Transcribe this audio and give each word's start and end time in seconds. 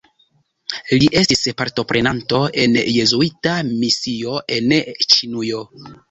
Li 1.01 1.09
estis 1.19 1.41
partoprenanto 1.59 2.39
en 2.63 2.77
Jezuita 2.95 3.53
misio 3.73 4.33
en 4.57 4.73
Ĉinujo. 5.17 5.61